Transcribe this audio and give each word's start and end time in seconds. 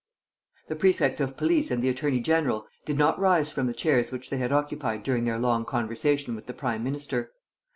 The 0.67 0.75
prefect 0.75 1.19
of 1.21 1.37
police 1.37 1.69
and 1.69 1.79
the 1.79 1.87
attorney 1.89 2.21
general 2.21 2.65
did 2.85 2.97
not 2.97 3.19
rise 3.19 3.51
from 3.51 3.67
the 3.67 3.73
chairs 3.75 4.11
which 4.11 4.31
they 4.31 4.37
had 4.37 4.51
occupied 4.51 5.03
during 5.03 5.25
their 5.25 5.37
long 5.37 5.63
conversation 5.63 6.33
with 6.33 6.47
the 6.47 6.55
prime 6.55 6.83
minister. 6.83 7.33